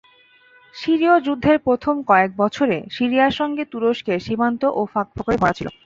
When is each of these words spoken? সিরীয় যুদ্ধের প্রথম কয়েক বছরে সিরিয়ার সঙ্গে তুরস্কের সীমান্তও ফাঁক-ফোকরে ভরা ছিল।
সিরীয় 0.75 1.15
যুদ্ধের 1.19 1.57
প্রথম 1.59 1.95
কয়েক 2.07 2.31
বছরে 2.37 2.77
সিরিয়ার 2.95 3.33
সঙ্গে 3.39 3.63
তুরস্কের 3.71 4.19
সীমান্তও 4.19 4.81
ফাঁক-ফোকরে 4.93 5.35
ভরা 5.37 5.57
ছিল। 5.57 5.67